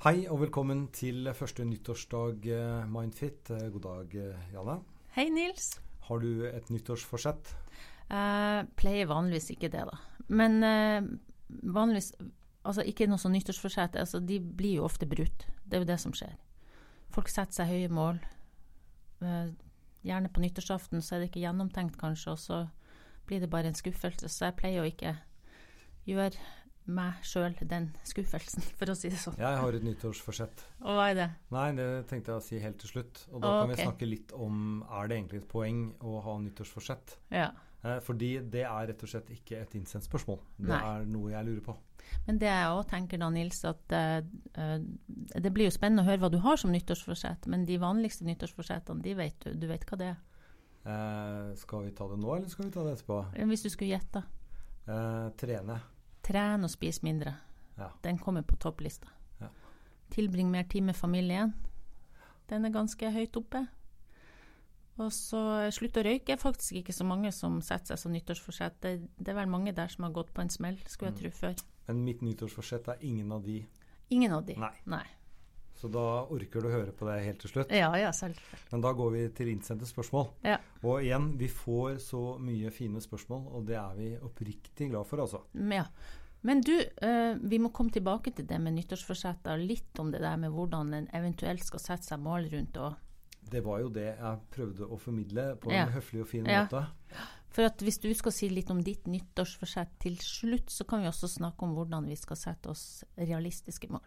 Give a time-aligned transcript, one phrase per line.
[0.00, 3.50] Hei og velkommen til første nyttårsdag eh, Mindfit.
[3.52, 4.78] Eh, God dag, eh, Janne.
[5.12, 5.74] Hei, Nils.
[6.06, 7.50] Har du et nyttårsforsett?
[8.08, 9.98] Jeg pleier vanligvis ikke det, da.
[10.32, 11.10] Men eh,
[11.76, 12.14] vanligvis
[12.64, 13.98] Altså ikke noe sånn nyttårsforsett.
[14.00, 15.44] Altså, de blir jo ofte brutt.
[15.64, 16.32] Det er jo det som skjer.
[17.12, 18.22] Folk setter seg høye mål.
[19.20, 19.52] Eh,
[20.08, 22.62] gjerne på nyttårsaften så er det ikke gjennomtenkt, kanskje, og så
[23.28, 24.32] blir det bare en skuffelse.
[24.32, 25.18] Så jeg pleier å ikke
[26.08, 26.40] gjøre
[26.90, 29.38] meg sjøl den skuffelsen, for å si det sånn.
[29.40, 30.64] Jeg har et nyttårsforsett.
[30.82, 31.28] Og hva er det?
[31.54, 33.24] Nei, det tenkte jeg å si helt til slutt.
[33.30, 36.38] Og da Å, kan vi snakke litt om er det egentlig et poeng å ha
[36.46, 37.18] nyttårsforsett.
[37.34, 37.50] Ja.
[37.82, 40.40] Eh, fordi det er rett og slett ikke et innsendt spørsmål.
[40.58, 40.80] Det Nei.
[40.94, 41.76] er noe jeg lurer på.
[42.26, 44.16] Men det jeg òg tenker da, Nils, at eh,
[44.58, 44.80] eh,
[45.44, 49.04] det blir jo spennende å høre hva du har som nyttårsforsett, men de vanligste nyttårsforsettene,
[49.04, 49.54] de vet du.
[49.62, 50.18] Du vet hva det er.
[50.90, 53.22] Eh, skal vi ta det nå, eller skal vi ta det etterpå?
[53.52, 54.24] Hvis du skulle gjette.
[54.90, 55.80] Eh, trene.
[56.30, 57.34] Tren og spis mindre.
[57.78, 57.90] Ja.
[58.04, 59.10] Den kommer på topplista.
[59.40, 59.50] Ja.
[60.14, 61.54] Tilbring mer tid med familien.
[62.50, 63.64] Den er ganske høyt oppe.
[65.00, 65.40] Og så
[65.72, 68.80] slutt å røyke er faktisk ikke så mange som setter seg som nyttårsforsett.
[68.84, 71.30] Det, det er vel mange der som har gått på en smell, skulle jeg tro
[71.38, 71.62] før.
[71.88, 73.62] Men mitt nyttårsforsett er ingen av de.
[74.12, 74.58] Ingen av de.
[74.60, 74.74] Nei.
[74.90, 75.06] Nei.
[75.80, 77.70] Så da orker du å høre på det helt til slutt.
[77.72, 78.58] Ja, ja, selvfølgelig.
[78.74, 80.26] Men da går vi til innsendte spørsmål.
[80.44, 80.58] Ja.
[80.84, 85.24] Og igjen, vi får så mye fine spørsmål, og det er vi oppriktig glad for,
[85.24, 85.40] altså.
[85.54, 85.86] Mm, ja.
[86.42, 89.60] Men du, eh, vi må komme tilbake til det med nyttårsforsetter.
[89.66, 92.76] Litt om det der med hvordan en eventuelt skal sette seg mål rundt.
[92.80, 92.94] Og,
[93.50, 95.82] Det var jo det jeg prøvde å formidle på Ja.
[95.86, 96.64] en høflig og fin Ja.
[96.66, 96.86] måte.
[97.50, 101.08] for at hvis du skal si litt om ditt nyttårsforsett til slutt, så kan vi
[101.08, 104.00] også snakke om hvordan vi skal sette oss realistiske mål.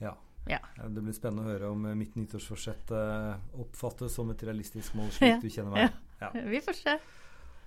[0.00, 0.14] Ja.
[0.46, 0.58] Ja.
[0.76, 5.08] Det blir spennende å høre om eh, mitt nyttårsforsett eh, oppfattes som et realistisk mål,
[5.16, 5.40] slik Ja.
[5.40, 5.92] du kjenner meg.
[6.20, 6.30] Ja.
[6.34, 6.98] Vi får se.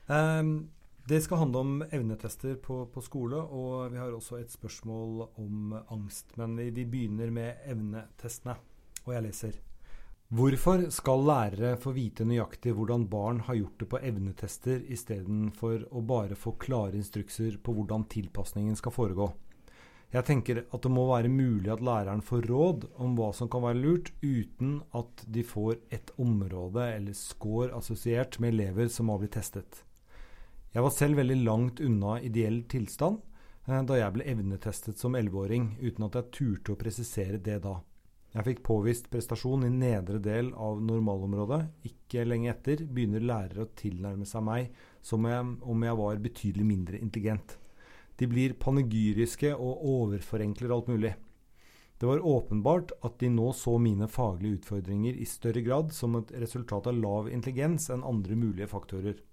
[0.09, 0.69] Ehm,
[1.07, 5.75] det skal handle om evnetester på, på skole, og vi har også et spørsmål om
[5.93, 6.33] angst.
[6.39, 8.55] Men vi, vi begynner med evnetestene,
[9.05, 9.59] og jeg leser.
[10.33, 16.01] Hvorfor skal lærere få vite nøyaktig hvordan barn har gjort det på evnetester, istedenfor å
[16.01, 19.29] bare få klare instrukser på hvordan tilpasningen skal foregå?
[20.09, 23.61] Jeg tenker at det må være mulig at læreren får råd om hva som kan
[23.67, 29.21] være lurt, uten at de får et område eller score assosiert med elever som har
[29.21, 29.85] blitt testet.
[30.75, 33.21] Jeg var selv veldig langt unna ideell tilstand
[33.63, 37.77] eh, da jeg ble evnetestet som 11-åring, uten at jeg turte å presisere det da.
[38.33, 41.61] Jeg fikk påvist prestasjon i nedre del av normalområdet.
[41.87, 46.99] Ikke lenge etter begynner lærere å tilnærme seg meg som om jeg var betydelig mindre
[46.99, 47.55] intelligent.
[48.19, 51.13] De blir panegyriske og overforenkler alt mulig.
[51.95, 56.35] Det var åpenbart at de nå så mine faglige utfordringer i større grad som et
[56.43, 59.23] resultat av lav intelligens enn andre mulige faktorer.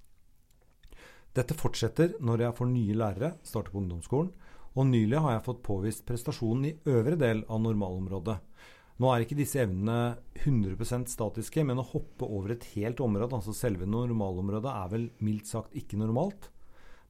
[1.32, 4.32] Dette fortsetter når jeg får nye lærere, starter på ungdomsskolen,
[4.72, 8.38] og nylig har jeg fått påvist prestasjonen i øvre del av normalområdet.
[9.00, 13.54] Nå er ikke disse evnene 100% statiske, men å hoppe over et helt område, altså
[13.56, 16.50] selve normalområdet, er vel mildt sagt ikke normalt.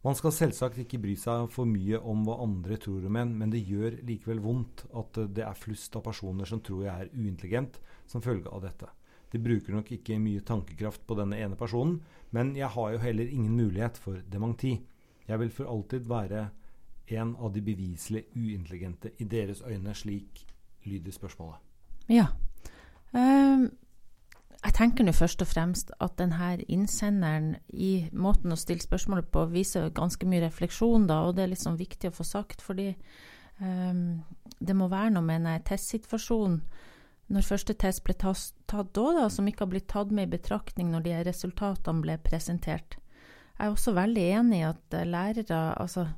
[0.02, 3.52] Man skal selvsagt ikke bry seg for mye om hva andre tror om en, men
[3.54, 7.78] det gjør likevel vondt at det er flust av personer som tror jeg er uintelligent
[8.10, 8.90] som følge av dette.
[9.32, 12.00] De bruker nok ikke mye tankekraft på denne ene personen,
[12.36, 14.74] men jeg har jo heller ingen mulighet for dementi.
[15.28, 16.48] Jeg vil for alltid være
[17.12, 20.44] en av de beviselig uintelligente i deres øyne, slik
[20.84, 21.56] lyder spørsmålet.
[22.08, 22.26] Ja.
[23.14, 23.70] Ehm,
[24.64, 29.46] jeg tenker nå først og fremst at denne innsenderen i måten å stille spørsmålet på
[29.50, 32.92] viser ganske mye refleksjon, da, og det er liksom viktig å få sagt, fordi
[33.60, 34.22] ehm,
[34.60, 36.60] det må være noe med en testsituasjon
[37.32, 40.90] når første test ble tatt da, da, som ikke har blitt tatt med i betraktning
[40.92, 42.98] når de resultatene ble presentert.
[43.58, 46.08] Jeg er også veldig enig i at eh, lærere altså,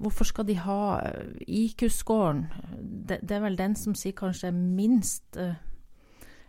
[0.00, 2.46] Hvorfor skal de ha eh, IQ-scoren?
[2.80, 5.58] Det, det er vel den som sier kanskje minst eh,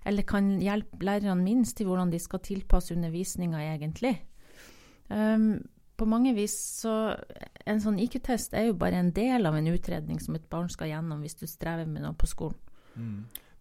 [0.06, 4.22] Eller kan hjelpe lærerne minst til hvordan de skal tilpasse undervisninga, egentlig.
[5.10, 5.64] Um,
[5.98, 7.18] på mange vis så
[7.68, 10.90] En sånn IQ-test er jo bare en del av en utredning som et barn skal
[10.90, 12.58] gjennom hvis du strever med noe på skolen.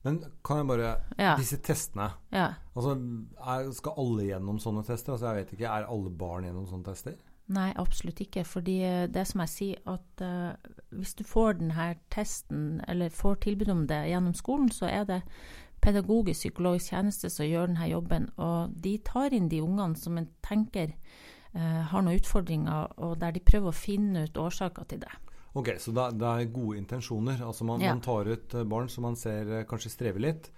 [0.03, 1.35] Men kan jeg bare Ja.
[1.37, 2.55] Disse testene ja.
[2.75, 2.95] altså,
[3.37, 5.13] er, Skal alle gjennom sånne tester?
[5.13, 7.19] Altså, jeg vet ikke, Er alle barn gjennom sånne tester?
[7.51, 8.45] Nei, absolutt ikke.
[8.47, 10.53] Fordi eh, det som jeg sier, at uh,
[10.95, 15.21] hvis du får denne testen, eller får tilbud om det gjennom skolen, så er det
[15.83, 18.29] pedagogisk psykologisk tjeneste som gjør denne jobben.
[18.39, 20.95] Og de tar inn de ungene som en tenker
[21.57, 25.13] uh, har noen utfordringer, og der de prøver å finne ut årsaker til det.
[25.55, 27.41] Ok, Så det, er- det er gode intensjoner.
[27.43, 27.93] Altså man, Ja.
[27.93, 30.51] man tar ut eh, barn som man ser eh, kanskje strever litt.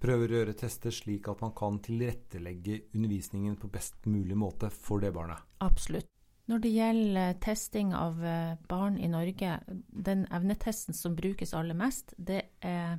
[0.00, 5.00] Prøver å gjøre tester slik at man kan tilrettelegge undervisningen på best mulig måte for
[5.00, 5.38] det barnet.
[5.60, 6.06] Absolutt.
[6.48, 9.60] Når det gjelder testing av eh, barn i Norge,
[9.92, 12.98] den evnetesten som brukes aller mest, det er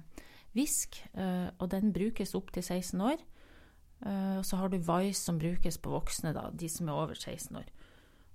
[0.54, 0.96] VISK,
[1.60, 3.18] og den brukes opp til 16 år.
[4.40, 7.56] Og så har du VICE som brukes på voksne, da, de som er over 16
[7.60, 7.68] år.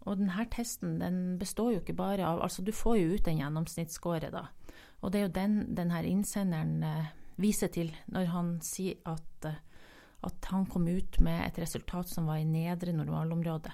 [0.04, 3.40] Og denne testen den består jo ikke bare av Altså, du får jo ut en
[3.40, 4.48] gjennomsnittsscore, da.
[5.00, 9.48] Og det er jo den denne innsenderen eh, viser til når han sier at,
[10.24, 13.72] at han kom ut med et resultat som var i nedre normalområde.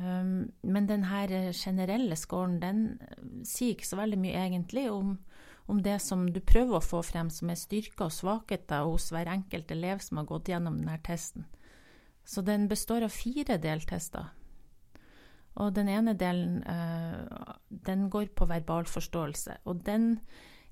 [0.00, 2.84] Um, men denne generelle scoren den
[3.44, 5.16] sier ikke så veldig mye egentlig om,
[5.66, 9.28] om, det som du prøver å få frem, som er styrker og svakheter hos hver
[9.28, 11.48] enkelt elev som har gått gjennom denne testen.
[12.24, 14.30] Så den består av fire deltester.
[15.58, 19.62] Og den ene delen uh, den går på verbal forståelse.
[19.64, 20.20] Og den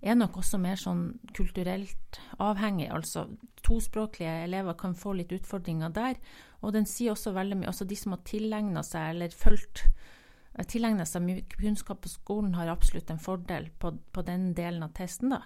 [0.01, 2.87] er nok også mer sånn kulturelt avhengig.
[2.95, 3.27] Altså
[3.67, 6.21] tospråklige elever kan få litt utfordringer der.
[6.63, 10.65] Og den sier også veldig mye Altså de som har tilegna seg eller fulgt eh,
[10.67, 14.95] tilegna seg mye kunnskap på skolen, har absolutt en fordel på, på den delen av
[14.99, 15.43] testen, da.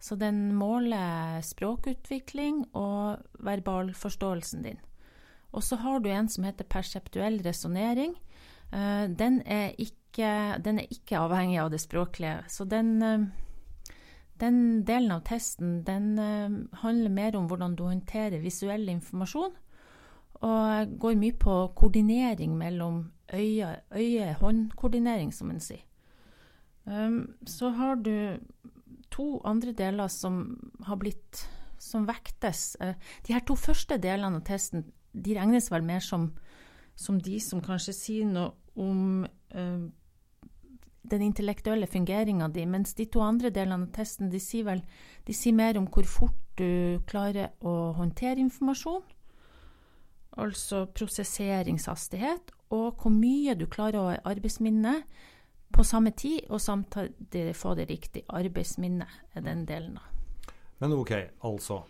[0.00, 4.80] Så den måler språkutvikling og verbalforståelsen din.
[5.56, 8.12] Og så har du en som heter perseptuell resonnering.
[8.72, 9.42] Uh, den,
[10.64, 12.42] den, er ikke avhengig av det språklige.
[12.48, 13.26] Så den uh,
[14.40, 16.50] den delen av testen den uh,
[16.82, 19.52] handler mer om hvordan du håndterer visuell informasjon,
[20.44, 25.80] og går mye på koordinering mellom øye-hånd-koordinering, som en sier.
[27.48, 28.38] Så har du
[29.10, 31.48] to andre deler som har blitt
[31.82, 32.76] som vektes.
[33.26, 34.84] De her to første delene av testen
[35.16, 36.30] de regnes vel mer som,
[36.96, 39.86] som de som kanskje sier noe om uh,
[41.06, 44.82] den intellektuelle fungeringa di, mens de to andre delene av testen de sier, vel,
[45.26, 49.04] de sier mer om hvor fort du klarer å håndtere informasjon,
[50.36, 54.98] altså prosesseringshastighet, og hvor mye du klarer å ha arbeidsminne
[55.76, 60.12] på samme tid, og samtidig få det riktig arbeidsminne, er den delen av.
[60.80, 61.12] Men ok,
[61.48, 61.82] altså.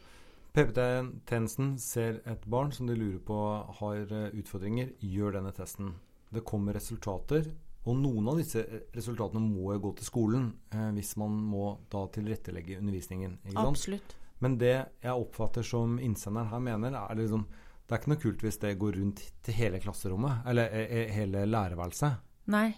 [0.56, 3.38] PPT-tjenesten ser et barn som de lurer på
[3.82, 5.93] har eh, utfordringer, gjør denne testen.
[6.32, 7.50] Det kommer resultater
[7.87, 8.64] og noen av disse
[8.94, 13.38] resultatene må jo gå til skolen eh, hvis man må da tilrettelegge undervisningen.
[13.62, 14.17] Absolutt.
[14.43, 17.47] Men det jeg oppfatter som innsenderen her mener, er liksom
[17.87, 21.03] Det er ikke noe kult hvis det går rundt til hele klasserommet, eller e, e,
[21.14, 22.17] hele lærerværelset.
[22.50, 22.73] Nei.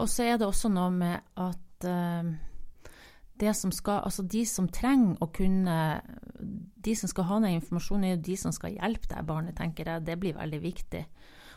[0.00, 2.30] Og så er det også noe med at uh,
[3.40, 5.76] det som skal Altså de som trenger å kunne
[6.84, 9.88] De som skal ha den informasjonen, er jo de som skal hjelpe deg, barnet, tenker
[9.88, 10.04] jeg.
[10.06, 11.02] Det blir veldig viktig.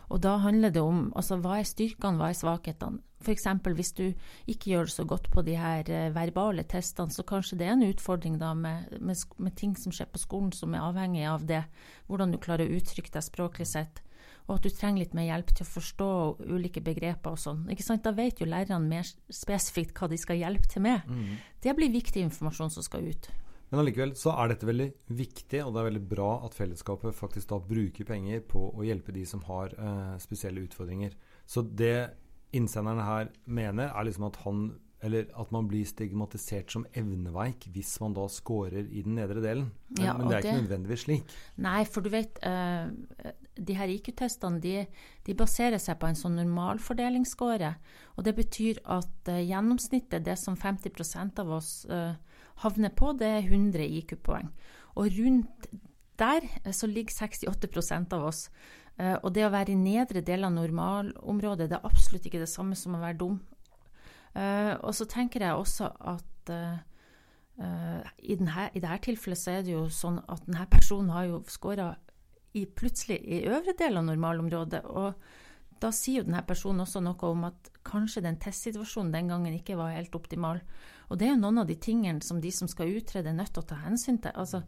[0.09, 3.03] Og da handler det om altså, hva er styrkene, hva er svakhetene.
[3.19, 3.45] F.eks.
[3.75, 4.05] hvis du
[4.47, 7.75] ikke gjør det så godt på de her eh, verbale testene, så kanskje det er
[7.75, 11.43] en utfordring da med, med, med, ting som skjer på skolen som er avhengig av
[11.45, 11.65] det,
[12.07, 14.01] hvordan du klarer å uttrykke deg språklig sett.
[14.49, 16.09] Og at du trenger litt mer hjelp til å forstå
[16.49, 17.67] ulike begreper og sånn.
[17.69, 18.01] Ikke sant?
[18.05, 21.05] Da vet jo lærerne mer spesifikt hva de skal hjelpe til med.
[21.05, 21.37] Mm.
[21.61, 23.29] Det blir viktig informasjon som skal ut.
[23.69, 27.51] Men allikevel så er dette veldig viktig, og det er veldig bra at fellesskapet faktisk
[27.51, 31.13] da bruker penger på å hjelpe de som har eh, spesielle utfordringer.
[31.45, 32.09] Så det
[32.57, 34.63] innsenderen her mener, er liksom at han
[35.01, 39.69] eller at man blir stigmatisert som evneveik hvis man da scorer i den nedre delen.
[39.95, 41.35] Men, ja, men det er ikke det, nødvendigvis slik.
[41.63, 42.89] Nei, for du vet uh,
[43.55, 44.73] De her IQ-testene de,
[45.27, 47.71] de, baserer seg på en sånn normalfordelingsscore.
[48.17, 52.19] Og det betyr at uh, gjennomsnittet, det som 50% av oss uh,
[52.65, 54.51] havner på, det er 100 IQ-poeng.
[54.99, 55.69] Og rundt
[56.19, 56.44] der
[56.75, 58.49] så ligger 68% av oss.
[58.99, 62.75] og det å være i nedre del av normalområdet, det er absolutt ikke det samme
[62.75, 63.37] som å være dum.
[64.36, 66.78] Uh, og så tenker jeg også at uh,
[67.59, 71.92] denne, i dette tilfellet så er det jo sånn at denne personen har jo skåra
[72.76, 74.83] plutselig i øvre del av normalområdet.
[74.86, 75.14] Og
[75.80, 79.78] da sier jo denne personen også noe om at kanskje den testsituasjonen den gangen ikke
[79.80, 80.62] var helt optimal.
[81.09, 83.54] Og det er jo noen av de tingene som de som skal utrede, er nødt
[83.56, 84.36] til å ta hensyn til.
[84.36, 84.64] Altså,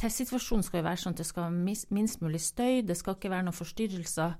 [0.00, 3.48] testsituasjonen skal jo være sånn at det skal minst mulig støy, det skal ikke være
[3.48, 4.36] noen forstyrrelser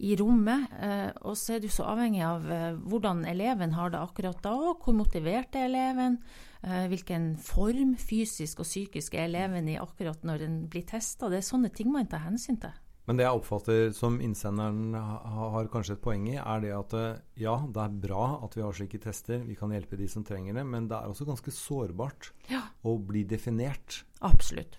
[0.00, 0.68] i rommet.
[0.80, 4.54] Eh, og så er du så avhengig av eh, hvordan eleven har det akkurat da,
[4.80, 6.16] hvor motivert er eleven,
[6.64, 11.28] eh, hvilken form fysisk og psykisk er eleven i akkurat når den blir testa.
[11.28, 12.72] Det er sånne ting man tar hensyn til.
[13.08, 16.92] Men det jeg oppfatter som innsenderen har kanskje et poeng i, er det at
[17.40, 20.54] ja, det er bra at vi har slike tester, vi kan hjelpe de som trenger
[20.54, 22.60] det, men det er også ganske sårbart ja.
[22.86, 24.04] å bli definert.
[24.22, 24.78] Absolutt.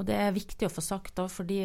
[0.00, 1.60] Og det er viktig å få sagt da, fordi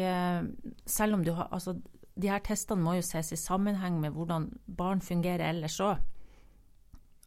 [0.84, 1.78] selv om du har altså
[2.14, 6.02] de her testene må jo ses i sammenheng med hvordan barn fungerer ellers òg.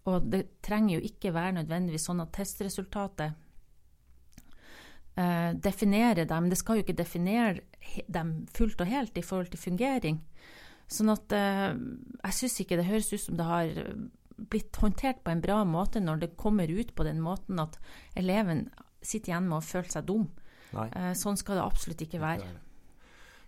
[0.05, 3.33] Og det trenger jo ikke være nødvendigvis sånn at testresultatet
[5.17, 6.51] eh, definerer dem.
[6.51, 7.65] Det skal jo ikke definere
[8.05, 10.21] dem fullt og helt i forhold til fungering.
[10.91, 11.73] Sånn at eh,
[12.21, 13.81] jeg syns ikke det høres ut som det har
[14.35, 17.79] blitt håndtert på en bra måte når det kommer ut på den måten at
[18.19, 18.67] eleven
[19.05, 20.27] sitter igjen med å føle seg dum.
[20.75, 22.49] Eh, sånn skal det absolutt ikke være.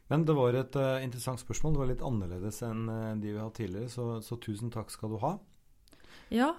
[0.08, 1.76] Men det var et uh, interessant spørsmål.
[1.76, 4.92] Det var litt annerledes enn uh, de vi har hatt tidligere, så, så, tusen takk
[4.94, 5.34] skal du ha.
[6.34, 6.54] Ja,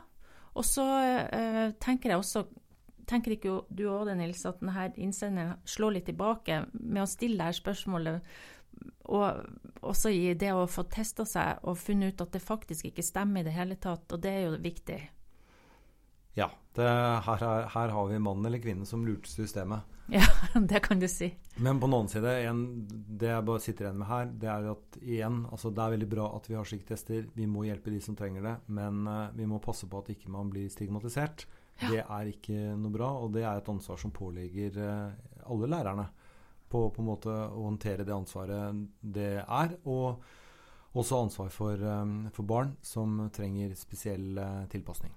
[0.55, 2.49] og så uh, tenker jeg også
[3.09, 7.40] Tenker ikke du òg det, Nils, at denne innsenderen slår litt tilbake med å stille
[7.40, 8.26] dette spørsmålet,
[9.09, 13.07] og også i det å få testa seg og funnet ut at det faktisk ikke
[13.07, 14.99] stemmer i det hele tatt, og det er jo viktig.
[16.37, 16.50] Ja.
[16.76, 16.85] Det,
[17.25, 19.97] her, her, har vi mannen eller kvinnen som lurte systemet.
[20.17, 20.25] Ja,
[20.55, 21.35] det kan du si.
[21.61, 24.69] Men på den annen side, en, det jeg bare sitter igjen med her, det er
[24.71, 27.27] at igjen, altså det er veldig bra at vi har slike tester.
[27.35, 30.33] Vi må hjelpe de som trenger det, men uh, vi må passe på at ikke
[30.33, 31.45] man blir stigmatisert.
[31.83, 31.91] Ja.
[31.93, 36.09] Det er ikke noe bra, og det er et ansvar som påligger uh, alle lærerne.
[36.69, 39.77] På, på en måte å håndtere det ansvaret det er.
[39.88, 40.25] Og
[40.99, 45.12] også ansvar for, um, for barn som trenger spesiell uh, tilpasning.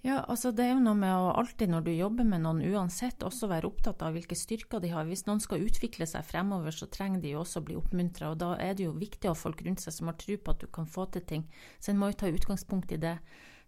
[0.00, 3.20] Ja, altså Det er jo noe med å alltid når du jobber med noen uansett,
[3.20, 5.04] også være opptatt av hvilke styrker de har.
[5.04, 8.30] Hvis noen skal utvikle seg fremover, så trenger de jo også å bli oppmuntra.
[8.32, 10.62] Da er det jo viktig å ha folk rundt seg som har tro på at
[10.64, 11.44] du kan få til ting.
[11.76, 13.18] Så en må jo ta utgangspunkt i det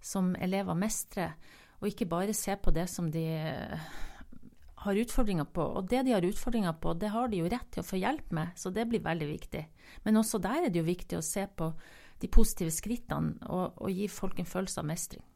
[0.00, 1.36] som elever mestrer,
[1.82, 3.92] og ikke bare se på det som de eh,
[4.86, 5.66] har utfordringer på.
[5.76, 8.32] Og det de har utfordringer på, det har de jo rett til å få hjelp
[8.32, 9.66] med, så det blir veldig viktig.
[10.06, 11.74] Men også der er det jo viktig å se på
[12.22, 15.26] de positive skrittene og, og gi folk en følelse av mestring.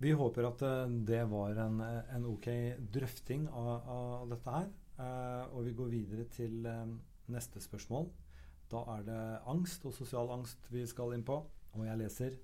[0.00, 2.46] Vi håper at eh, det var en, en ok
[2.92, 4.68] drøfting av, av dette her.
[4.96, 6.94] Eh, og vi går videre til eh,
[7.32, 8.08] neste spørsmål.
[8.70, 11.36] Da er det angst og sosial angst vi skal inn på.
[11.76, 12.38] Og jeg leser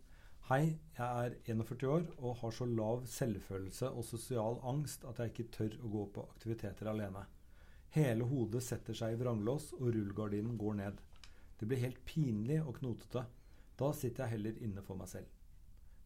[0.46, 5.32] Hei, jeg er 41 år og har så lav selvfølelse og sosial angst at jeg
[5.32, 7.24] ikke tør å gå på aktiviteter alene.
[7.96, 11.00] Hele hodet setter seg i vranglås, og rullegardinen går ned.
[11.58, 13.24] Det blir helt pinlig og knotete.
[13.80, 15.35] Da sitter jeg heller inne for meg selv.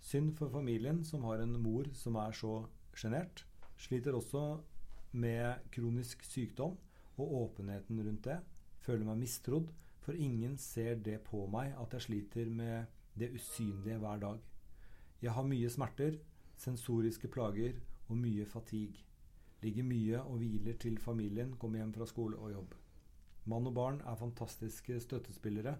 [0.01, 2.55] Synd for familien som har en mor som er så
[2.97, 3.45] sjenert.
[3.81, 4.61] Sliter også
[5.13, 6.77] med kronisk sykdom
[7.21, 8.39] og åpenheten rundt det.
[8.81, 9.69] Føler meg mistrodd,
[10.01, 12.89] for ingen ser det på meg at jeg sliter med
[13.21, 14.41] det usynlige hver dag.
[15.21, 16.17] Jeg har mye smerter,
[16.57, 17.77] sensoriske plager
[18.09, 19.05] og mye fatigue.
[19.61, 22.75] Ligger mye og hviler til familien kommer hjem fra skole og jobb.
[23.45, 25.77] Mann og barn er fantastiske støttespillere.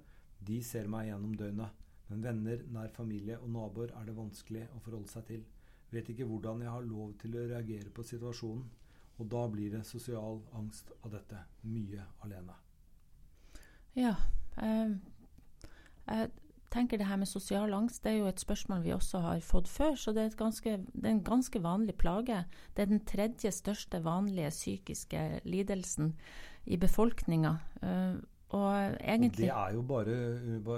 [0.47, 1.80] De ser meg gjennom døgnet.
[2.11, 5.45] Men venner, nær familie og naboer er det vanskelig å forholde seg til.
[5.91, 8.67] Vet ikke hvordan jeg har lov til å reagere på situasjonen.
[9.21, 11.43] Og da blir det sosial angst av dette.
[11.69, 12.55] Mye alene.
[13.99, 14.15] Ja.
[14.57, 14.95] Eh,
[16.07, 16.31] jeg
[16.73, 19.69] tenker det her med sosial angst det er jo et spørsmål vi også har fått
[19.69, 19.95] før.
[19.99, 22.45] Så det er, ganske, det er en ganske vanlig plage.
[22.75, 26.15] Det er den tredje største vanlige psykiske lidelsen
[26.67, 27.57] i befolkninga.
[27.83, 30.15] Eh, og egentlig Det er jo bare,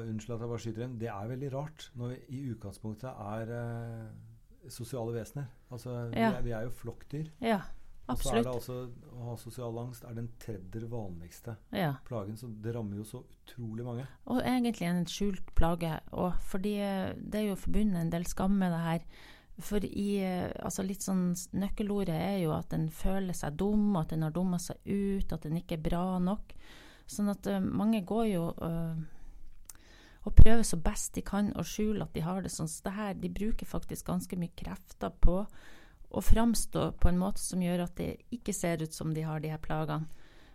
[0.02, 0.97] Unnskyld at jeg bare skyter inn.
[1.00, 5.47] Det er veldig rart når vi i utgangspunktet er eh, sosiale vesener.
[5.71, 7.31] Altså, vi, er, vi, er, jo flokkdyr.
[7.41, 7.61] Ja,
[8.12, 8.47] absolutt.
[8.47, 11.95] Og så er det altså å ha sosial angst er den tredje vanligste ja.
[12.05, 12.37] plagen.
[12.37, 14.05] Så det rammer jo så utrolig mange.
[14.29, 15.95] Og egentlig en skjult plage.
[16.12, 19.09] Og fordi eh, det er jo forbundet en del skam med det her.
[19.62, 24.12] For i, eh, altså litt sånn Nøkkelordet er jo at en føler seg dum, at
[24.12, 26.52] en har dumma seg ut, at en ikke er bra nok.
[27.12, 28.97] Sånn at uh, mange går jo uh,
[30.23, 32.71] og prøver så best de kan å skjule at de har det sånn.
[32.71, 35.42] Så det her, de bruker faktisk ganske mye krefter på
[36.12, 39.42] å framstå på en måte som gjør at det ikke ser ut som de har
[39.42, 40.09] de her plagene.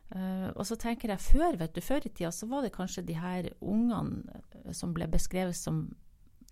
[0.08, 3.04] Uh, og så tenker jeg før, vet du, før i tida så var det kanskje
[3.10, 5.90] de her ungene som ble beskrevet som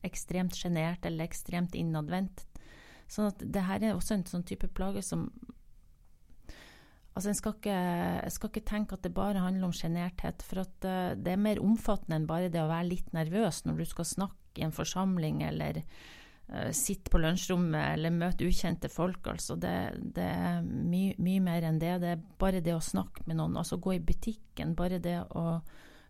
[0.05, 2.43] ekstremt sjenerte eller ekstremt innadvendt.
[3.07, 5.29] Sånn at det her er også en sånn type plage som
[7.15, 7.77] Altså, en skal ikke,
[8.36, 10.43] skal ikke tenke at det bare handler om sjenerthet.
[10.43, 13.79] For at uh, det er mer omfattende enn bare det å være litt nervøs når
[13.79, 19.31] du skal snakke i en forsamling eller uh, sitte på lunsjrommet eller møte ukjente folk.
[19.31, 19.75] Altså, det,
[20.17, 21.93] det er mye, mye mer enn det.
[22.03, 25.62] Det er bare det å snakke med noen, altså gå i butikken, bare det å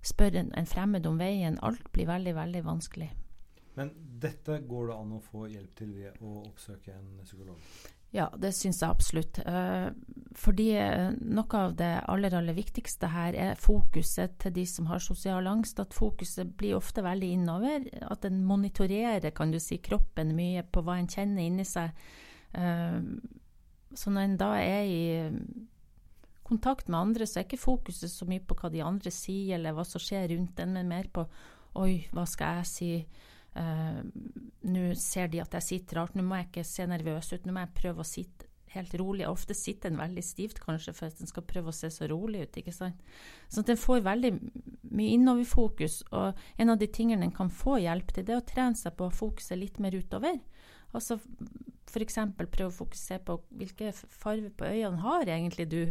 [0.06, 1.62] spørre en, en fremmed om veien.
[1.66, 3.12] Alt blir veldig, veldig vanskelig.
[3.76, 7.62] Men dette går det an å få hjelp til ved å oppsøke en psykolog?
[8.16, 9.40] Ja, det syns jeg absolutt.
[9.44, 9.92] Uh,
[10.36, 15.04] fordi eh, noe av det aller, aller viktigste her er fokuset til de som har
[15.04, 15.80] sosial angst.
[15.80, 17.88] At fokuset blir ofte veldig innover.
[18.08, 21.96] At en monitorerer kan du si, kroppen mye på hva en kjenner inni seg.
[22.56, 23.00] Uh,
[23.96, 25.04] så når en da er i
[26.46, 29.76] kontakt med andre, så er ikke fokuset så mye på hva de andre sier, eller
[29.76, 31.26] hva som skjer rundt en, men mer på
[31.76, 32.90] Oi, hva skal jeg si?
[33.56, 34.02] Uh,
[34.68, 37.56] nå ser de at jeg sitter rart, nå må jeg ikke se nervøs ut, nå
[37.56, 39.28] må jeg prøve å sitte helt rolig.
[39.28, 42.46] Ofte sitter en veldig stivt, kanskje, for at en skal prøve å se så rolig
[42.46, 42.58] ut.
[42.60, 43.00] ikke sant?
[43.50, 44.32] Så at en får veldig
[44.92, 46.02] mye innoverfokus.
[46.12, 48.98] Og en av de tingene en kan få hjelp til, det er å trene seg
[48.98, 50.40] på å fokusere litt mer utover.
[50.96, 51.20] Altså
[51.90, 52.20] f.eks.
[52.38, 55.82] prøve å fokusere på hvilke farger på øynene har egentlig du,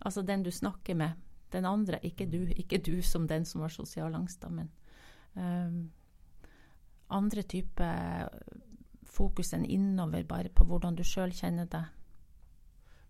[0.00, 1.18] altså den du snakker med.
[1.52, 2.46] Den andre, ikke du.
[2.56, 4.70] Ikke du som den som har sosial angst, da, men
[5.36, 5.90] um,
[7.12, 8.28] andre typer
[9.12, 11.90] fokus enn innover, bare på hvordan du sjøl kjenner deg.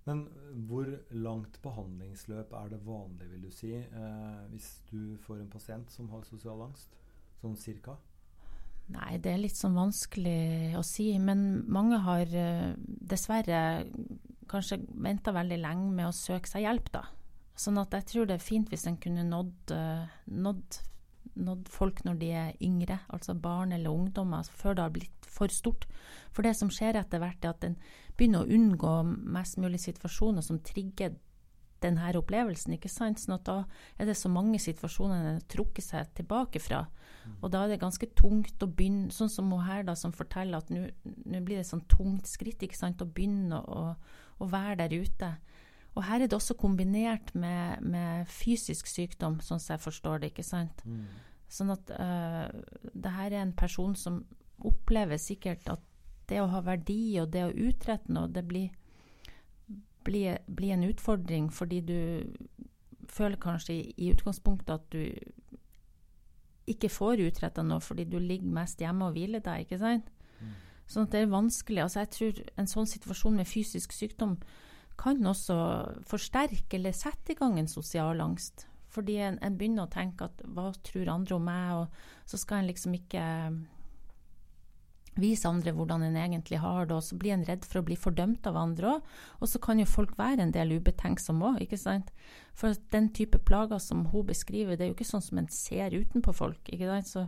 [0.06, 0.24] Men
[0.66, 5.94] hvor langt behandlingsløp er det vanlig, vil du si, eh, hvis du får en pasient
[5.94, 6.96] som har sosial angst?
[7.42, 7.94] Sånn cirka?
[8.92, 11.12] Nei, det er litt sånn vanskelig å si.
[11.22, 13.60] Men mange har uh, dessverre
[14.50, 17.06] kanskje venta veldig lenge med å søke seg hjelp, da.
[17.58, 20.80] Sånn at jeg tror det er fint hvis en kunne nådd, uh, nådd,
[21.34, 25.28] nådd, folk når de er yngre, altså barn eller ungdommer, altså før det har blitt
[25.28, 25.86] for stort.
[26.32, 27.76] For det som skjer etter hvert, er at en
[28.16, 28.94] begynner å unngå
[29.32, 31.16] mest mulig situasjoner som trigger
[31.82, 32.76] denne opplevelsen.
[32.76, 33.20] ikke sant?
[33.20, 33.56] Sånn at da
[33.98, 36.84] er det så mange situasjoner en trukker seg tilbake fra.
[37.40, 40.58] Og da er det ganske tungt å begynne, sånn som hun her da, som forteller
[40.58, 43.84] at nå blir det sånn tungt skritt ikke sant, å begynne å,
[44.38, 45.30] å, være der ute.
[45.92, 50.32] Og her er det også kombinert med, med fysisk sykdom, sånn som jeg forstår det.
[50.32, 50.80] ikke sant?
[50.88, 51.04] Mm.
[51.52, 52.48] Sånn at uh,
[52.94, 54.22] det her er en person som
[54.64, 55.82] opplever sikkert at
[56.30, 58.70] det å ha verdi og det å utrette noe, det blir
[60.04, 61.98] blir, blir en utfordring fordi du
[63.12, 65.12] føler kanskje i, i utgangspunktet at du
[66.72, 70.08] ikke får utretta noe fordi du ligger mest hjemme og hviler deg, ikke sant?
[70.40, 70.52] Mm.
[70.88, 71.82] Sånn at det er vanskelig.
[71.84, 74.36] Altså jeg tror en sånn situasjon med fysisk sykdom
[75.02, 75.56] kan også
[76.08, 78.66] forsterke eller sette i gang en sosial angst.
[78.92, 82.60] Fordi en, en begynner å tenke at hva tror andre om meg, og så skal
[82.60, 83.22] en liksom ikke
[85.20, 87.96] vise andre hvordan en egentlig har det, og så blir en redd for å bli
[88.00, 89.08] fordømt av andre òg.
[89.40, 92.12] Og så kan jo folk være en del ubetenksomme òg, ikke sant.
[92.56, 95.96] For den type plager som hun beskriver, det er jo ikke sånn som en ser
[95.96, 97.10] utenpå folk, ikke sant.
[97.10, 97.26] Så,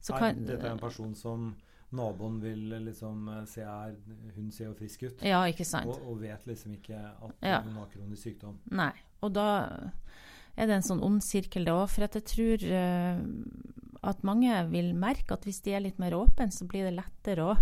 [0.00, 1.50] så Nei, kan, dette er en person som
[1.96, 3.96] naboen vil liksom eh, se er
[4.36, 5.24] Hun ser jo frisk ut.
[5.26, 5.90] Ja, ikke sant.
[5.90, 7.60] Og, og vet liksom ikke at ja.
[7.66, 8.58] hun har kronisk sykdom.
[8.70, 8.92] Nei.
[9.20, 9.48] Og da
[10.56, 11.88] er det en sånn ond sirkel, det òg.
[11.92, 13.20] For at jeg tror uh,
[14.10, 17.54] at mange vil merke at hvis de er litt mer åpne, så blir det lettere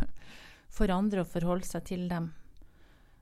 [0.72, 2.30] for andre å forholde seg til dem.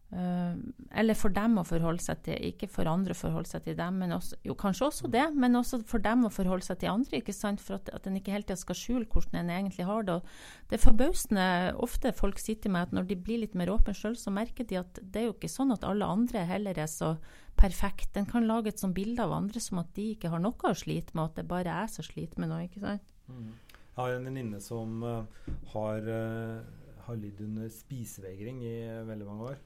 [0.07, 0.55] Uh,
[0.95, 3.97] eller for dem å forholde seg til, ikke for andre å forholde seg til dem.
[3.99, 7.19] Men også, jo, kanskje også det, men også for dem å forholde seg til andre.
[7.19, 7.63] ikke sant?
[7.63, 10.21] For at, at en ikke hele tida skal skjule hvordan en egentlig har det.
[10.21, 11.49] Og det er forbausende
[11.83, 14.69] ofte folk sier til meg at når de blir litt mer åpne sjøl, så merker
[14.69, 17.17] de at det er jo ikke sånn at alle andre heller er så
[17.59, 18.15] perfekt.
[18.17, 20.77] En kan lage et sånt bilde av andre som at de ikke har noe å
[20.77, 22.65] slite med, at det bare er jeg som sliter med noe.
[22.69, 23.15] ikke sant?
[23.27, 23.55] Mm.
[23.97, 28.77] Jeg har en venninne som uh, har, uh, har lidd under spisevegring i
[29.09, 29.65] veldig mange år.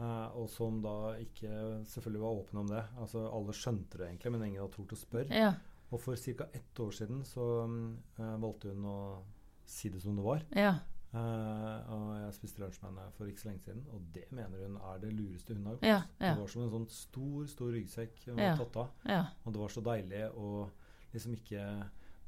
[0.00, 1.50] Uh, og som da ikke
[1.90, 2.84] selvfølgelig var åpne om det.
[3.02, 5.42] Altså Alle skjønte det egentlig, men ingen hadde tort å spørre.
[5.42, 5.50] Ja.
[5.90, 6.46] Og for ca.
[6.56, 9.00] ett år siden så uh, valgte hun å
[9.68, 10.46] si det som det var.
[10.56, 10.78] Ja.
[11.10, 14.62] Uh, og jeg spiste lunsj med henne for ikke så lenge siden, og det mener
[14.62, 15.88] hun er det lureste hun har gjort.
[15.90, 19.32] Ja, det var som en sånn stor stor ryggsekk hun hadde tatt av.
[19.42, 20.52] Og det var så deilig å
[21.10, 21.66] liksom ikke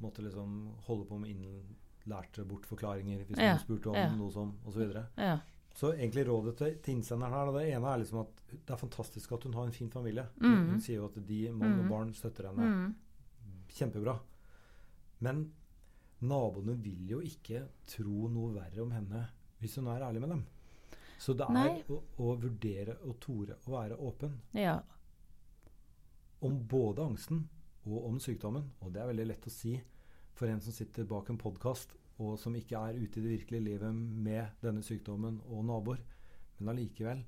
[0.02, 0.58] måtte liksom
[0.88, 4.98] holde på med innlærte bortforklaringer hvis hun spurte om noe som osv.
[5.14, 5.38] Ja.
[5.74, 9.32] Så egentlig rådet til, til innsenderen her, det ene er liksom at det er fantastisk
[9.32, 10.26] at hun har en fin familie.
[10.42, 10.66] Mm.
[10.68, 11.92] Hun, sier jo at de, mann og mm.
[11.92, 12.68] barn, støtter henne.
[12.68, 13.62] Mm.
[13.72, 14.16] Kjempebra.
[15.24, 15.46] Men
[16.28, 19.24] naboene vil jo ikke tro noe verre om henne
[19.62, 20.44] hvis hun er ærlig med dem.
[21.22, 24.34] Så det er å, å, vurdere og tore å være åpen.
[24.58, 24.80] Ja.
[26.42, 27.44] Om både angsten
[27.86, 28.72] og om sykdommen.
[28.82, 29.76] Og det er veldig lett å si
[30.34, 33.64] for en som sitter bak en podkast og som ikke er ute i det virkelige
[33.64, 36.00] livet med denne sykdommen og naboer.
[36.58, 37.24] Men allikevel,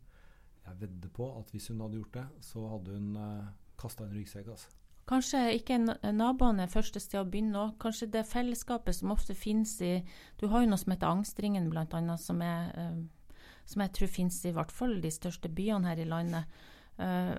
[0.64, 4.16] jeg vedder på at hvis hun hadde gjort det, så hadde hun eh, kasta en
[4.16, 4.49] ryggsekk.
[4.55, 4.68] Altså.
[5.09, 5.77] Kanskje ikke
[6.16, 7.75] naboene er første sted å begynne òg.
[7.83, 9.99] Kanskje det fellesskapet som ofte finnes i
[10.40, 13.35] Du har jo noe som heter Angstringen, bl.a., som, uh,
[13.68, 16.49] som jeg tror finnes i hvert fall de største byene her i landet.
[16.97, 17.37] Uh,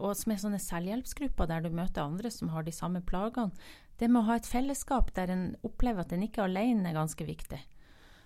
[0.00, 3.52] og som er sånne selvhjelpsgrupper der du møter andre som har de samme plagene
[4.00, 6.98] det med å ha et fellesskap der en opplever at en ikke er alene, er
[6.98, 7.60] ganske viktig.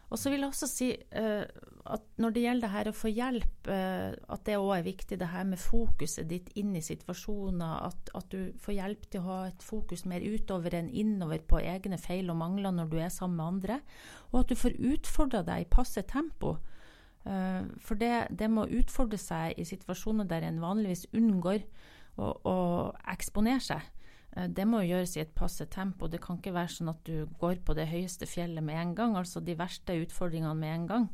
[0.08, 1.44] Og så vil jeg også si uh,
[1.92, 5.18] at når det gjelder det her å få hjelp, uh, at det òg er viktig,
[5.20, 7.90] det her med fokuset ditt inn i situasjoner.
[7.90, 11.60] At, at, du får hjelp til å ha et fokus mer utover enn innover på
[11.60, 13.78] egne feil og mangler når du er sammen med andre.
[14.32, 16.56] Og at du får utfordra deg i passe tempo.
[17.28, 21.60] Uh, for det, det må utfordre seg i situasjoner der en vanligvis unngår
[22.16, 22.58] å, å
[23.12, 23.94] eksponere seg.
[24.38, 26.08] Eh, det må gjøres i et passe tempo.
[26.08, 29.16] Det kan ikke være sånn at du går på det høyeste fjellet med en gang,
[29.18, 31.08] altså de verste utfordringene med en gang.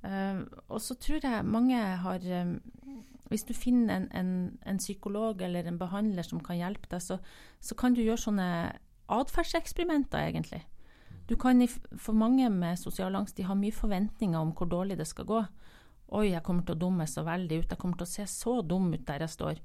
[0.00, 2.54] Uh, og så tror jeg mange har um,
[3.28, 4.30] Hvis du finner en, en,
[4.64, 7.18] en, psykolog eller en behandler som kan hjelpe deg, så,
[7.60, 8.46] så kan du gjøre sånne
[9.12, 10.62] atferdseksperimenter, egentlig.
[11.28, 11.60] Du kan,
[11.98, 15.44] For mange med sosial angst de har mye forventninger om hvor dårlig det skal gå.
[16.16, 17.70] Oi, jeg kommer til å dumme så veldig ut.
[17.70, 19.60] Jeg kommer til å se så dum ut der jeg står.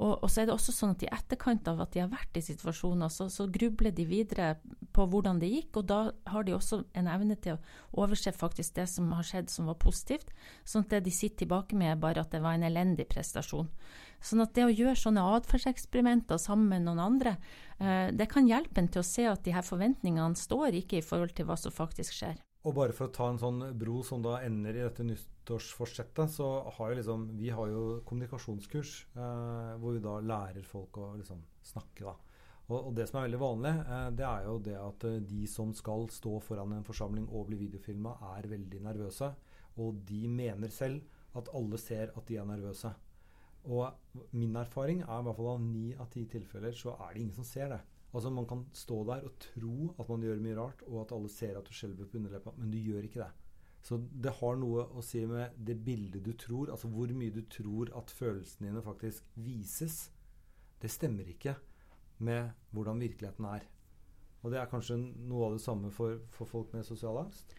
[0.00, 2.38] Og, og, så er det også sånn at i etterkant av at de har vært
[2.40, 4.54] i situasjoner, så, så, grubler de videre
[4.96, 5.98] på hvordan det gikk, og da
[6.32, 9.76] har de også en evne til å overse faktisk det som har skjedd som var
[9.82, 10.32] positivt,
[10.64, 13.68] sånn at det de sitter tilbake med, er bare at det var en elendig prestasjon.
[14.24, 17.36] Sånn at det å gjøre sånne atferdseksperimenter sammen med noen andre,
[17.78, 21.04] eh, det kan hjelpe en til å se at de her forventningene står ikke i
[21.04, 22.40] forhold til hva som faktisk skjer.
[22.68, 26.48] Og bare for å ta en sånn bro som da ender i dette nyttårsforsettet, så
[26.76, 31.40] har jo liksom Vi har jo kommunikasjonskurs eh, hvor vi da lærer folk å liksom
[31.64, 32.16] snakke, da.
[32.70, 35.46] Og, og det som er veldig vanlig, eh, det er jo det at eh, de
[35.48, 39.30] som skal stå foran en forsamling og bli videofilma, er veldig nervøse.
[39.80, 42.92] Og de mener selv at alle ser at de er nervøse.
[43.72, 43.88] Og
[44.36, 47.40] min erfaring er i hvert fall av ni av ti tilfeller så er det ingen
[47.40, 47.80] som ser det.
[48.12, 51.30] Altså Man kan stå der og tro at man gjør mye rart, og at alle
[51.30, 53.30] ser at du skjelver på underleppa, men du gjør ikke det.
[53.82, 57.42] Så det har noe å si med det bildet du tror, altså hvor mye du
[57.48, 60.10] tror at følelsene dine faktisk vises.
[60.80, 61.54] Det stemmer ikke
[62.20, 63.64] med hvordan virkeligheten er.
[64.42, 67.54] Og det er kanskje noe av det samme for, for folk med sosial angst?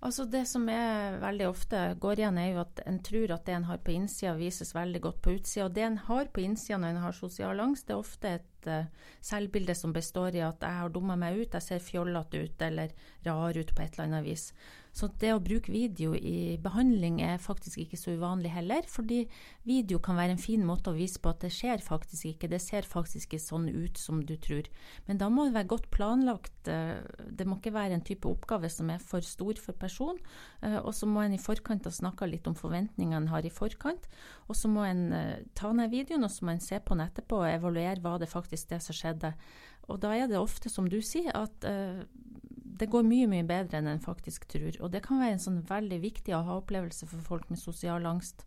[0.00, 3.56] Altså Det som er veldig ofte går igjen, er jo at en tror at det
[3.56, 5.66] en har på innsida, vises veldig godt på utsida.
[5.66, 8.49] Og det en har på innsida når en har sosial angst, det er ofte et
[8.68, 8.88] uh,
[9.24, 12.92] selvbilde som består i at jeg har dumma meg ut, jeg ser fjollete ut eller
[13.26, 14.50] rar ut på et eller annet vis.
[14.90, 19.20] Så det å bruke video i behandling er faktisk ikke så uvanlig heller, fordi
[19.66, 22.58] video kan være en fin måte å vise på at det skjer faktisk ikke, det
[22.64, 24.66] ser faktisk ikke sånn ut som du tror.
[25.06, 26.98] Men da må det være godt planlagt, eh,
[27.30, 30.18] det må ikke være en type oppgave som er for stor for person,
[30.66, 33.54] eh, og så må en i forkant ha snakka litt om forventningene en har i
[33.54, 34.10] forkant,
[34.48, 37.06] og så må en eh, ta ned videoen, og så må en se på den
[37.06, 39.32] etterpå og evaluere hva det faktisk det som skjedde.
[39.90, 42.02] Og da er det ofte, som du sier, at uh,
[42.80, 44.76] det går mye, mye bedre enn en faktisk tror.
[44.80, 48.46] Og det kan være en sånn veldig viktig aha-opplevelse for folk med sosial angst.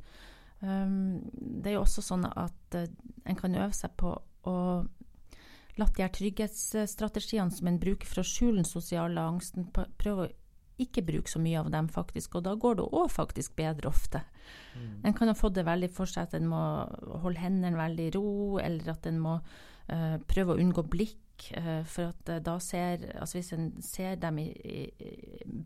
[0.64, 2.88] Um, det er jo også sånn at uh,
[3.28, 4.16] en kan øve seg på
[4.50, 4.58] å
[5.80, 10.32] la de her trygghetsstrategiene som en bruker for å skjule den sosiale angsten, prøve å
[10.82, 12.38] ikke bruke så mye av dem, faktisk.
[12.38, 14.24] Og da går det òg faktisk bedre ofte.
[14.74, 15.06] Mm.
[15.10, 16.62] En kan ha fått det veldig for seg at en må
[17.24, 19.38] holde hendene veldig i ro, eller at en må
[19.84, 21.20] prøve å unngå blikk
[21.52, 24.84] Eh, for at eh, da ser altså Hvis en ser dem i, i,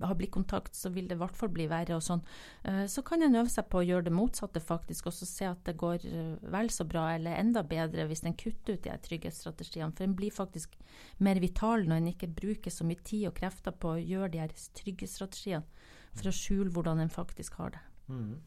[0.02, 1.98] har blikkontakt, så vil det i hvert fall bli verre.
[1.98, 2.24] og sånn.
[2.64, 5.50] Eh, så kan en øve seg på å gjøre det motsatte, faktisk, og så se
[5.50, 6.08] at det går
[6.54, 9.94] vel så bra, eller enda bedre, hvis en kutter ut de trygghetsstrategiene.
[9.98, 10.78] For en blir faktisk
[11.24, 14.44] mer vital når en ikke bruker så mye tid og krefter på å gjøre de
[14.46, 15.66] her trygghetsstrategiene,
[16.18, 17.84] for å skjule hvordan en faktisk har det.
[18.08, 18.38] Mm.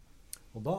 [0.57, 0.79] Og da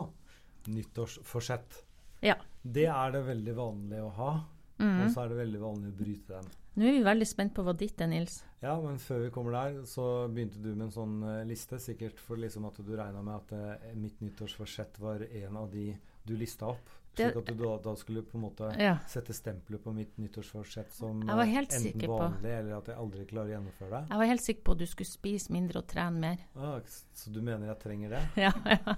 [0.71, 1.83] nyttårsforsett.
[2.21, 2.35] Ja.
[2.61, 4.33] Det er det veldig vanlig å ha.
[4.81, 5.03] Mm.
[5.05, 6.51] Og så er det veldig vanlig å bryte den.
[6.71, 8.37] Nå er vi veldig spent på hva ditt er, Nils.
[8.61, 11.79] Ja, men før vi kommer der, så begynte du med en sånn uh, liste.
[11.83, 15.89] Sikkert for liksom at du regna med at uh, mitt nyttårsforsett var en av de
[16.23, 16.93] du lista opp.
[17.11, 18.93] Slik at du da, da, skulle på en måte ja.
[19.09, 23.91] sette stempelet på mitt nyttårsforsett som enten vanlig, eller at jeg aldri klarer å gjennomføre
[23.91, 24.01] det.
[24.13, 26.45] Jeg var helt sikker på at du skulle spise mindre og trene mer.
[26.55, 26.79] Ah,
[27.19, 28.23] så du mener jeg trenger det?
[28.45, 28.95] ja, ja.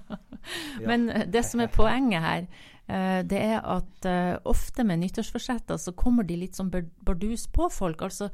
[0.85, 2.47] Men uh, det som er poenget her,
[2.85, 4.09] uh, det er at
[4.49, 8.05] ofte med nyttårsforsetter så kommer de litt som bardus på folk.
[8.05, 8.29] Altså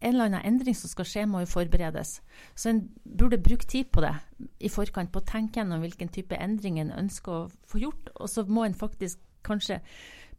[0.00, 2.18] en eller annen endring som skal skje, må jo forberedes.
[2.54, 4.14] Så en burde bruke tid på det
[4.62, 8.12] i forkant, på å tenke gjennom hvilken type endring en ønsker å få gjort.
[8.14, 9.80] Og så må en faktisk kanskje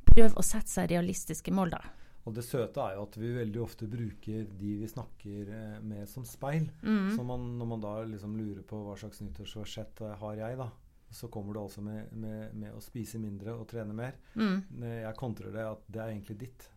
[0.08, 1.82] prøve å sette seg realistiske mål, da.
[2.28, 6.04] Og det søte er jo at vi veldig ofte bruker de vi snakker eh, med,
[6.12, 6.68] som speil.
[6.84, 7.16] Mm.
[7.16, 10.68] Så man, når man da liksom lurer på hva slags nyttårsforsett eh, har jeg, da,
[11.16, 14.20] så kommer det altså med, med, med, å spise mindre og trene mer.
[14.38, 14.60] Mm.
[14.84, 16.68] Jeg kontrer det at det er egentlig ditt.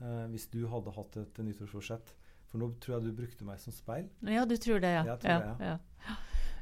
[0.00, 2.14] Eh, hvis du hadde hatt et nyttårsforsett
[2.54, 4.04] for nå tror jeg du brukte meg som speil.
[4.30, 5.02] Ja, du tror det, ja.
[5.08, 6.14] Jeg tror ja, det, ja.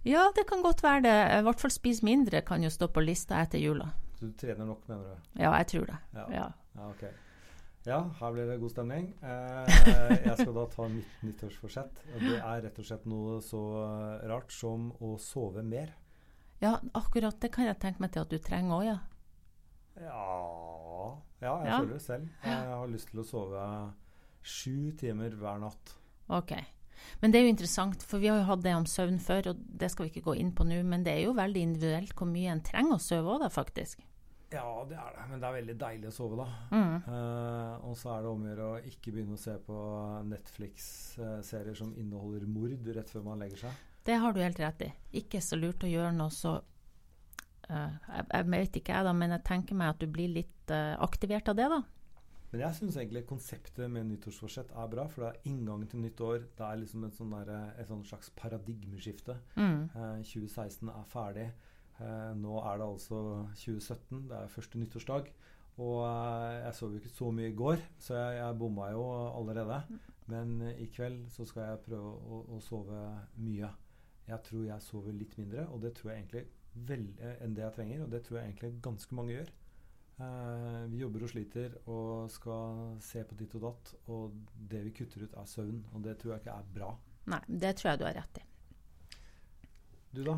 [0.08, 0.22] ja.
[0.38, 1.18] det kan godt være det.
[1.36, 3.90] I hvert fall spis mindre kan jo stå på lista etter jula.
[4.16, 5.28] Så du trener nok, mener du?
[5.36, 5.98] Ja, jeg tror det.
[6.16, 6.48] Ja, ja.
[6.88, 7.04] ok.
[7.84, 9.10] Ja, her blir det god stemning.
[9.20, 9.70] Eh,
[10.30, 12.04] jeg skal da ta mitt nyttårsforsett.
[12.14, 13.62] Det er rett og slett noe så
[14.32, 15.92] rart som å sove mer.
[16.62, 18.98] Ja, akkurat det kan jeg tenke meg til at du trenger òg, ja.
[20.06, 20.28] ja.
[21.42, 22.30] Ja, jeg føler det selv.
[22.46, 23.66] Jeg har lyst til å sove
[24.42, 25.96] Sju timer hver natt.
[26.32, 26.54] Ok.
[27.20, 29.66] Men det er jo interessant, for vi har jo hatt det om søvn før, og
[29.80, 32.30] det skal vi ikke gå inn på nå, men det er jo veldig individuelt hvor
[32.30, 34.02] mye en trenger å sove òg, da, faktisk.
[34.52, 36.46] Ja, det er det, men det er veldig deilig å sove, da.
[36.74, 36.96] Mm.
[37.06, 39.78] Uh, og så er det om å gjøre å ikke begynne å se på
[40.28, 43.80] Netflix-serier som inneholder mord rett før man legger seg.
[44.04, 44.90] Det har du helt rett i.
[45.22, 49.36] Ikke så lurt å gjøre noe så uh, jeg, jeg, vet ikke jeg, da, men
[49.36, 51.80] jeg tenker meg at du blir litt uh, aktivert av det, da.
[52.52, 56.20] Men jeg syns egentlig konseptet med nyttårsforsett er bra, for det er inngangen til nytt
[56.20, 56.42] år.
[56.58, 59.38] Det er liksom et, sånn der, et sånn slags paradigmeskifte.
[59.56, 59.86] Mm.
[59.88, 61.46] Eh, 2016 er ferdig.
[61.96, 63.22] Eh, nå er det altså
[63.56, 64.26] 2017.
[64.28, 65.32] Det er første nyttårsdag.
[65.80, 69.06] Og eh, jeg sov jo ikke så mye i går, så jeg, jeg bomma jo
[69.30, 69.80] allerede.
[70.32, 73.00] Men eh, i kveld så skal jeg prøve å, å sove
[73.40, 73.70] mye.
[74.28, 76.44] Jeg tror jeg sover litt mindre, og det tror jeg egentlig
[76.88, 78.04] vel, eh, enn det jeg trenger.
[78.04, 79.52] Og det tror jeg egentlig ganske mange gjør.
[80.22, 84.34] Eh, vi jobber og sliter og skal se på ditt og datt, og
[84.70, 85.80] det vi kutter ut, er søvn.
[85.94, 86.90] Og det tror jeg ikke er bra.
[87.32, 88.44] Nei, det tror jeg du har rett i.
[90.12, 90.36] Du, da?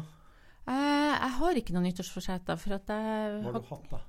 [0.71, 2.61] Eh, jeg har ikke noen nyttårsforsetter.
[2.61, 4.03] For at jeg Hva har du hatt, da?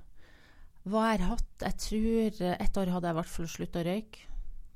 [0.86, 1.66] Hva jeg har hatt?
[1.66, 4.30] Jeg tror eh, et år hadde jeg i hvert fall slutta å røyke.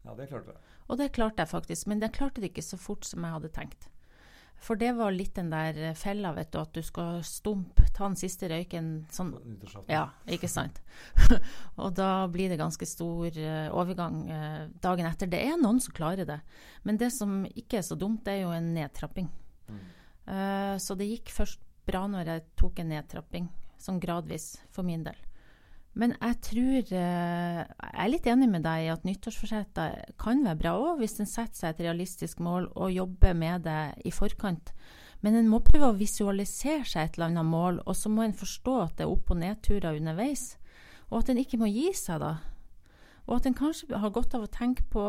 [0.05, 0.67] Ja, det klarte jeg.
[0.91, 3.53] Og det klarte jeg faktisk, men jeg klarte det ikke så fort som jeg hadde
[3.55, 3.87] tenkt.
[4.61, 8.18] For det var litt den der fella, vet du, at du skal stumpe, ta den
[8.20, 9.33] siste røyken sånn
[9.88, 10.83] Ja, ikke sant.
[11.81, 15.31] og da blir det ganske stor uh, overgang uh, dagen etter.
[15.33, 16.40] Det er noen som klarer det,
[16.85, 19.33] men det som ikke er så dumt, det er jo en nedtrapping.
[19.70, 19.81] Mm.
[20.29, 23.49] Uh, så det gikk først bra når jeg tok en nedtrapping,
[23.81, 25.16] sånn gradvis for min del.
[25.98, 30.61] Men jeg tror eh, Jeg er litt enig med deg i at nyttårsforsetter kan være
[30.61, 34.72] bra òg, hvis en setter seg et realistisk mål og jobber med det i forkant.
[35.20, 38.37] Men en må prøve å visualisere seg et eller annet mål, og så må en
[38.37, 40.55] forstå at det er opp- og nedturer underveis.
[41.11, 42.37] Og at en ikke må gi seg, da.
[43.26, 45.05] Og at en kanskje har godt av å tenke på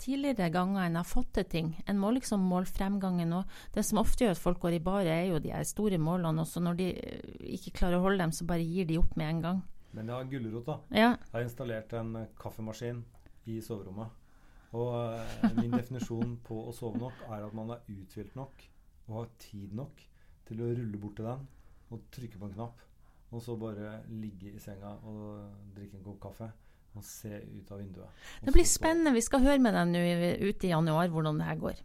[0.00, 1.72] tidligere ganger en har fått til ting.
[1.88, 3.32] En må liksom måle fremgangen.
[3.36, 6.42] Og det som ofte gjør at folk går i baret, er jo de store målene.
[6.42, 7.20] Og så når de eh,
[7.56, 9.60] ikke klarer å holde dem, så bare gir de opp med en gang.
[9.96, 10.76] Men jeg har gulrot, da.
[10.94, 11.10] Ja.
[11.18, 13.02] Jeg har installert en eh, kaffemaskin
[13.50, 14.12] i soverommet.
[14.78, 18.66] Og eh, min definisjon på å sove nok er at man er uthvilt nok
[19.08, 20.04] og har tid nok
[20.46, 21.46] til å rulle bort til den
[21.90, 22.86] og trykke på en knapp.
[23.30, 26.50] Og så bare ligge i senga og drikke en kopp kaffe
[26.98, 28.22] og se ut av vinduet.
[28.42, 29.14] Det blir spennende.
[29.14, 30.00] Vi skal høre med deg nå
[30.48, 31.82] ute i januar hvordan det her går.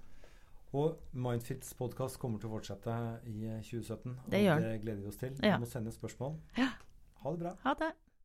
[0.75, 2.95] Og Mindfits podkast kommer til å fortsette
[3.31, 4.15] i eh, 2017.
[4.29, 4.65] Det gjør og gjør.
[4.65, 5.37] det gleder vi oss til.
[5.45, 5.55] Ja.
[5.55, 6.35] Du må sende spørsmål.
[6.57, 6.71] Ja.
[7.25, 7.55] Ha det bra.
[7.63, 7.91] Ha det.